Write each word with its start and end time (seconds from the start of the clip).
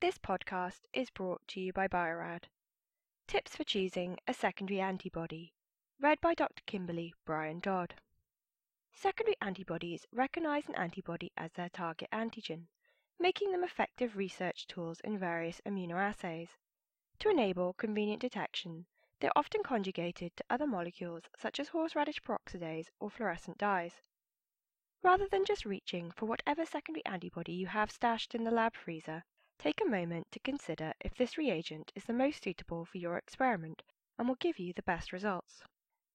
This 0.00 0.16
podcast 0.16 0.80
is 0.94 1.10
brought 1.10 1.46
to 1.48 1.60
you 1.60 1.74
by 1.74 1.86
Bio-Rad. 1.86 2.48
Tips 3.28 3.54
for 3.54 3.64
choosing 3.64 4.16
a 4.26 4.32
secondary 4.32 4.80
antibody. 4.80 5.52
Read 6.00 6.22
by 6.22 6.32
Dr. 6.32 6.62
Kimberly 6.64 7.12
Brian 7.26 7.60
Dodd. 7.60 7.92
Secondary 8.94 9.36
antibodies 9.42 10.06
recognize 10.10 10.66
an 10.68 10.74
antibody 10.76 11.32
as 11.36 11.52
their 11.52 11.68
target 11.68 12.08
antigen, 12.14 12.68
making 13.18 13.52
them 13.52 13.62
effective 13.62 14.16
research 14.16 14.66
tools 14.66 15.00
in 15.00 15.18
various 15.18 15.60
immunoassays. 15.66 16.56
To 17.18 17.28
enable 17.28 17.74
convenient 17.74 18.22
detection, 18.22 18.86
they 19.20 19.28
are 19.28 19.36
often 19.36 19.62
conjugated 19.62 20.34
to 20.34 20.44
other 20.48 20.66
molecules 20.66 21.24
such 21.36 21.60
as 21.60 21.68
horseradish 21.68 22.22
peroxidase 22.22 22.88
or 23.00 23.10
fluorescent 23.10 23.58
dyes. 23.58 24.00
Rather 25.02 25.28
than 25.28 25.44
just 25.44 25.66
reaching 25.66 26.10
for 26.10 26.24
whatever 26.24 26.64
secondary 26.64 27.04
antibody 27.04 27.52
you 27.52 27.66
have 27.66 27.90
stashed 27.90 28.34
in 28.34 28.44
the 28.44 28.50
lab 28.50 28.74
freezer, 28.74 29.24
take 29.60 29.80
a 29.82 29.90
moment 29.90 30.26
to 30.32 30.38
consider 30.38 30.94
if 31.00 31.14
this 31.14 31.36
reagent 31.36 31.92
is 31.94 32.04
the 32.04 32.14
most 32.14 32.42
suitable 32.42 32.86
for 32.86 32.96
your 32.96 33.18
experiment 33.18 33.82
and 34.18 34.26
will 34.26 34.36
give 34.36 34.58
you 34.58 34.72
the 34.72 34.82
best 34.82 35.12
results. 35.12 35.62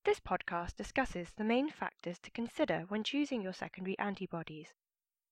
This 0.04 0.20
podcast 0.20 0.76
discusses 0.76 1.30
the 1.38 1.44
main 1.44 1.70
factors 1.70 2.18
to 2.24 2.32
consider 2.32 2.86
when 2.88 3.04
choosing 3.04 3.44
your 3.44 3.54
secondary 3.54 3.98
antibodies. 4.00 4.74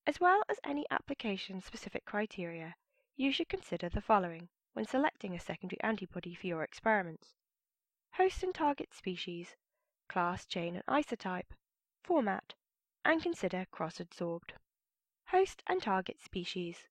As 0.06 0.20
well 0.20 0.44
as 0.48 0.60
any 0.64 0.86
application-specific 0.92 2.06
criteria, 2.06 2.76
you 3.16 3.32
should 3.32 3.50
consider 3.50 3.90
the 3.90 4.02
following 4.02 4.48
when 4.74 4.86
selecting 4.86 5.34
a 5.34 5.40
secondary 5.40 5.82
antibody 5.82 6.36
for 6.36 6.46
your 6.46 6.64
experiments. 6.64 7.34
Host 8.14 8.44
and 8.44 8.54
target 8.54 8.94
species, 8.94 9.56
class, 10.08 10.46
chain 10.46 10.76
and 10.76 10.86
isotype, 10.86 11.52
format, 12.04 12.54
and 13.04 13.24
consider 13.24 13.66
cross-adsorbed. 13.72 14.52
Host 15.30 15.64
and 15.66 15.82
target 15.82 16.18
species. 16.24 16.88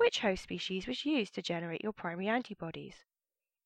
Which 0.00 0.20
host 0.20 0.44
species 0.44 0.86
was 0.86 1.04
used 1.04 1.34
to 1.34 1.42
generate 1.42 1.82
your 1.82 1.92
primary 1.92 2.26
antibodies? 2.26 3.04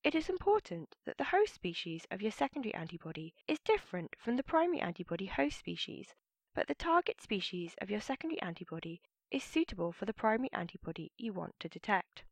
It 0.02 0.16
is 0.16 0.28
important 0.28 0.96
that 1.04 1.16
the 1.16 1.30
host 1.30 1.54
species 1.54 2.08
of 2.10 2.20
your 2.20 2.32
secondary 2.32 2.74
antibody 2.74 3.36
is 3.46 3.60
different 3.60 4.16
from 4.18 4.34
the 4.34 4.42
primary 4.42 4.80
antibody 4.80 5.26
host 5.26 5.60
species, 5.60 6.12
but 6.52 6.66
the 6.66 6.74
target 6.74 7.20
species 7.20 7.76
of 7.80 7.88
your 7.88 8.00
secondary 8.00 8.42
antibody 8.42 9.00
is 9.30 9.44
suitable 9.44 9.92
for 9.92 10.06
the 10.06 10.12
primary 10.12 10.52
antibody 10.52 11.12
you 11.16 11.32
want 11.32 11.54
to 11.60 11.68
detect. 11.68 12.24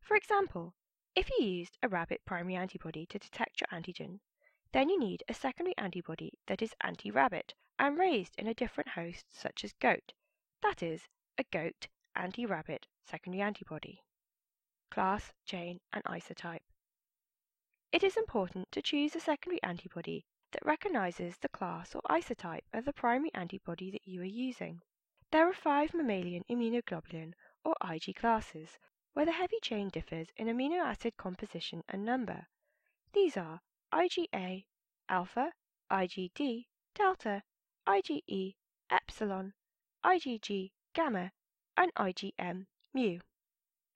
For 0.00 0.16
example, 0.16 0.74
if 1.14 1.28
you 1.28 1.44
used 1.44 1.76
a 1.82 1.88
rabbit 1.88 2.24
primary 2.24 2.56
antibody 2.56 3.04
to 3.04 3.18
detect 3.18 3.60
your 3.60 3.68
antigen, 3.68 4.20
then 4.72 4.88
you 4.88 4.98
need 4.98 5.22
a 5.28 5.34
secondary 5.34 5.76
antibody 5.76 6.38
that 6.46 6.62
is 6.62 6.74
anti-rabbit 6.80 7.52
and 7.78 7.98
raised 7.98 8.34
in 8.38 8.46
a 8.46 8.54
different 8.54 8.88
host 8.88 9.26
such 9.30 9.64
as 9.64 9.74
goat, 9.74 10.14
that 10.62 10.82
is, 10.82 11.08
a 11.36 11.44
goat 11.44 11.88
anti-rabbit 12.16 12.86
secondary 13.10 13.40
antibody. 13.40 14.02
Class, 14.90 15.32
chain, 15.46 15.80
and 15.94 16.04
isotype. 16.04 16.60
It 17.90 18.02
is 18.02 18.18
important 18.18 18.70
to 18.72 18.82
choose 18.82 19.16
a 19.16 19.20
secondary 19.20 19.62
antibody 19.62 20.26
that 20.52 20.64
recognizes 20.64 21.38
the 21.38 21.48
class 21.48 21.94
or 21.94 22.02
isotype 22.10 22.64
of 22.74 22.84
the 22.84 22.92
primary 22.92 23.30
antibody 23.32 23.90
that 23.90 24.06
you 24.06 24.20
are 24.20 24.36
using. 24.48 24.82
There 25.30 25.48
are 25.48 25.54
five 25.54 25.94
mammalian 25.94 26.44
immunoglobulin 26.50 27.32
or 27.64 27.74
Ig 27.82 28.14
classes, 28.16 28.78
where 29.14 29.24
the 29.24 29.32
heavy 29.32 29.58
chain 29.62 29.88
differs 29.88 30.28
in 30.36 30.46
amino 30.46 30.78
acid 30.78 31.16
composition 31.16 31.82
and 31.88 32.04
number. 32.04 32.46
These 33.14 33.38
are 33.38 33.62
IgA, 33.90 34.66
alpha, 35.08 35.52
IgD, 35.90 36.66
delta, 36.94 37.42
IgE, 37.86 38.54
epsilon, 38.90 39.54
IgG, 40.04 40.72
gamma, 40.92 41.32
and 41.74 41.94
IgM, 41.94 42.66
mu. 42.94 43.20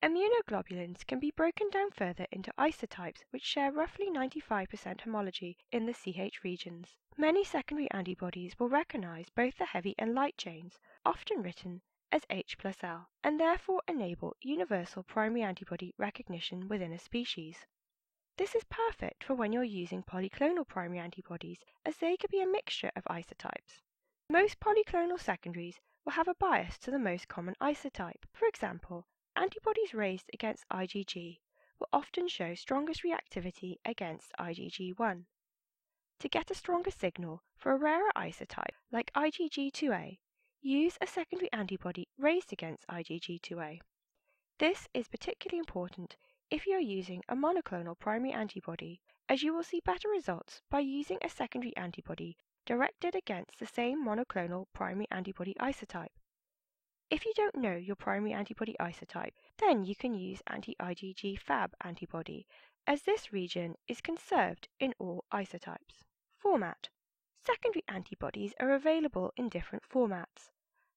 Immunoglobulins 0.03 1.07
can 1.07 1.19
be 1.19 1.31
broken 1.31 1.71
down 1.71 1.91
further 1.93 2.27
into 2.33 2.53
isotypes 2.59 3.25
which 3.31 3.43
share 3.43 3.73
roughly 3.73 4.11
95% 4.11 5.01
homology 5.01 5.57
in 5.71 5.87
the 5.87 5.95
CH 5.95 6.45
regions. 6.45 6.99
Many 7.17 7.45
secondary 7.45 7.91
antibodies 7.91 8.59
will 8.59 8.69
recognize 8.69 9.31
both 9.31 9.57
the 9.57 9.65
heavy 9.65 9.95
and 9.97 10.15
light 10.15 10.37
chains, 10.37 10.79
often 11.07 11.43
written 11.43 11.83
as 12.11 12.27
H 12.29 12.59
plus 12.59 12.83
L, 12.83 13.09
and 13.25 13.41
therefore 13.41 13.81
enable 13.89 14.37
universal 14.41 15.03
primary 15.03 15.43
antibody 15.43 15.95
recognition 15.97 16.69
within 16.69 16.93
a 16.93 16.99
species. 16.99 17.65
This 18.37 18.55
is 18.55 18.65
perfect 18.65 19.25
for 19.25 19.35
when 19.35 19.53
you're 19.53 19.63
using 19.63 20.03
polyclonal 20.03 20.67
primary 20.67 20.99
antibodies 20.99 21.65
as 21.85 21.97
they 21.97 22.17
could 22.17 22.31
be 22.31 22.43
a 22.43 22.47
mixture 22.47 22.91
of 22.97 23.05
isotypes. 23.05 23.81
Most 24.29 24.61
polyclonal 24.61 25.21
secondaries 25.21 25.81
will 26.05 26.13
have 26.13 26.27
a 26.27 26.35
bias 26.35 26.79
to 26.79 26.91
the 26.91 26.99
most 26.99 27.29
common 27.29 27.55
isotype. 27.61 28.25
For 28.33 28.49
example, 28.49 29.07
antibodies 29.37 29.95
raised 29.95 30.29
against 30.33 30.69
IgG 30.69 31.39
will 31.79 31.89
often 31.93 32.27
show 32.27 32.55
strongest 32.55 33.03
reactivity 33.03 33.77
against 33.85 34.33
IgG1. 34.39 35.25
To 36.19 36.29
get 36.29 36.51
a 36.51 36.55
stronger 36.55 36.91
signal 36.91 37.43
for 37.57 37.73
a 37.73 37.77
rarer 37.77 38.11
isotype 38.17 38.77
like 38.91 39.13
IgG2A, 39.15 40.19
use 40.61 40.99
a 41.01 41.07
secondary 41.07 41.53
antibody 41.53 42.09
raised 42.19 42.53
against 42.53 42.87
IgG2A. 42.89 43.81
This 44.59 44.89
is 44.95 45.09
particularly 45.09 45.59
important 45.59 46.17
if 46.51 46.67
you 46.67 46.75
are 46.75 46.81
using 46.81 47.23
a 47.29 47.35
monoclonal 47.35 47.99
primary 47.99 48.33
antibody, 48.33 49.01
as 49.29 49.43
you 49.43 49.55
will 49.55 49.63
see 49.63 49.81
better 49.81 50.09
results 50.09 50.63
by 50.69 50.81
using 50.81 51.19
a 51.23 51.29
secondary 51.29 51.77
antibody 51.77 52.37
directed 52.65 53.15
against 53.15 53.59
the 53.59 53.67
same 53.67 54.05
monoclonal 54.05 54.67
primary 54.73 55.07
antibody 55.11 55.55
isotype. 55.61 56.15
If 57.11 57.27
you 57.27 57.33
don't 57.35 57.57
know 57.57 57.77
your 57.77 57.97
primary 57.97 58.33
antibody 58.33 58.75
isotype, 58.81 59.35
then 59.59 59.85
you 59.85 59.95
can 59.95 60.15
use 60.15 60.43
anti-IgG 60.47 61.39
Fab 61.39 61.75
antibody, 61.83 62.47
as 62.87 63.03
this 63.03 63.33
region 63.33 63.75
is 63.87 64.01
conserved 64.01 64.69
in 64.81 64.95
all 64.99 65.25
isotypes. 65.33 66.05
Format. 66.37 66.89
Secondary 67.45 67.85
antibodies 67.89 68.55
are 68.61 68.73
available 68.73 69.33
in 69.37 69.49
different 69.49 69.85
formats. 69.89 70.51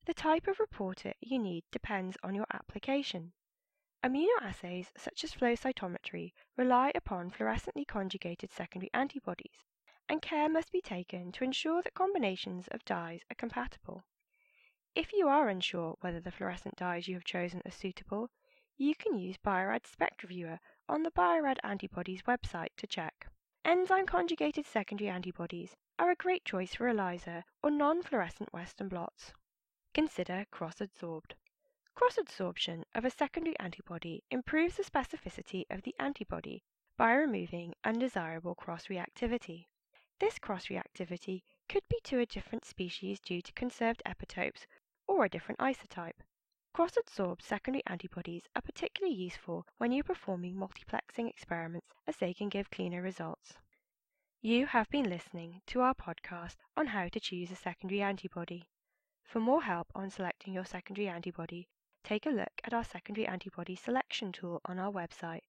The 0.06 0.14
type 0.14 0.48
of 0.48 0.60
reporter 0.60 1.14
you 1.20 1.40
need 1.40 1.64
depends 1.72 2.18
on 2.24 2.36
your 2.36 2.48
application. 2.54 3.34
Immunoassays 4.04 4.92
such 4.96 5.24
as 5.24 5.34
flow 5.34 5.54
cytometry 5.54 6.32
rely 6.56 6.92
upon 6.94 7.32
fluorescently 7.32 7.88
conjugated 7.88 8.52
secondary 8.52 8.92
antibodies, 8.94 9.66
and 10.08 10.22
care 10.22 10.48
must 10.48 10.72
be 10.72 10.82
taken 10.82 11.32
to 11.32 11.44
ensure 11.44 11.82
that 11.82 11.94
combinations 11.94 12.68
of 12.70 12.86
dyes 12.86 13.22
are 13.32 13.36
compatible. 13.36 14.04
If 14.96 15.12
you 15.12 15.28
are 15.28 15.50
unsure 15.50 15.98
whether 16.02 16.20
the 16.20 16.32
fluorescent 16.32 16.76
dyes 16.76 17.08
you 17.08 17.16
have 17.16 17.26
chosen 17.26 17.62
are 17.66 17.72
suitable, 17.72 18.30
you 18.78 18.94
can 18.96 19.18
use 19.18 19.38
Bio-Rad 19.38 19.84
SpectraViewer 19.84 20.60
on 20.88 21.04
the 21.04 21.12
Bio-Rad 21.12 21.60
Antibodies 21.64 22.22
website 22.24 22.76
to 22.78 22.88
check. 22.88 23.28
Enzyme 23.64 24.06
conjugated 24.06 24.66
secondary 24.66 25.10
antibodies 25.10 25.76
are 25.98 26.12
a 26.12 26.16
great 26.16 26.46
choice 26.46 26.76
for 26.76 26.88
ELISA 26.88 27.44
or 27.64 27.72
non-fluorescent 27.72 28.54
Western 28.54 28.90
blots. 28.90 29.34
Consider 29.94 30.46
cross-adsorbed. 30.52 31.34
Cross-adsorption 31.96 32.84
of 32.94 33.06
a 33.06 33.10
secondary 33.10 33.58
antibody 33.60 34.24
improves 34.30 34.76
the 34.76 34.84
specificity 34.84 35.64
of 35.70 35.82
the 35.82 35.96
antibody 35.98 36.62
by 36.98 37.14
removing 37.14 37.74
undesirable 37.84 38.56
cross-reactivity. 38.56 39.66
This 40.20 40.40
cross-reactivity 40.40 41.44
could 41.68 41.84
be 41.90 42.00
to 42.06 42.20
a 42.20 42.26
different 42.26 42.64
species 42.64 43.20
due 43.20 43.42
to 43.42 43.52
conserved 43.52 44.02
epitopes 44.06 44.66
or 45.08 45.26
a 45.26 45.30
different 45.30 45.60
isotype. 45.60 46.22
Cross-adsorbed 46.74 47.42
secondary 47.42 47.84
antibodies 47.86 48.44
are 48.56 48.62
particularly 48.62 49.16
useful 49.16 49.66
when 49.78 49.92
you're 49.92 50.04
performing 50.04 50.56
multiplexing 50.56 51.30
experiments 51.30 51.94
as 52.08 52.18
they 52.18 52.34
can 52.34 52.50
give 52.50 52.72
cleaner 52.72 53.02
results. 53.02 53.56
You 54.42 54.68
have 54.68 54.90
been 54.90 55.10
listening 55.10 55.62
to 55.68 55.82
our 55.82 55.94
podcast 55.94 56.56
on 56.78 56.88
how 56.88 57.08
to 57.10 57.20
choose 57.20 57.52
a 57.52 57.56
secondary 57.56 58.02
antibody. 58.02 58.70
For 59.24 59.40
more 59.40 59.64
help 59.64 59.88
on 59.96 60.10
selecting 60.10 60.54
your 60.54 60.66
secondary 60.66 61.08
antibody, 61.08 61.68
take 62.04 62.26
a 62.26 62.30
look 62.30 62.62
at 62.64 62.74
our 62.74 62.84
secondary 62.84 63.28
antibody 63.28 63.76
selection 63.76 64.32
tool 64.32 64.62
on 64.66 64.80
our 64.80 64.92
website. 64.92 65.42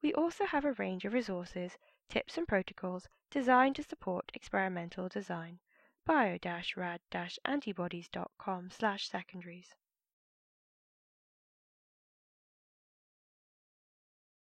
We 0.00 0.14
also 0.14 0.46
have 0.46 0.64
a 0.64 0.74
range 0.74 1.04
of 1.04 1.12
resources, 1.12 1.76
tips 2.08 2.38
and 2.38 2.46
protocols 2.46 3.08
designed 3.30 3.74
to 3.76 3.82
support 3.82 4.30
experimental 4.32 5.08
design. 5.08 5.58
bio-rad-antibodies.com 6.04 8.70
slash 8.70 9.08
secondaries 9.08 9.74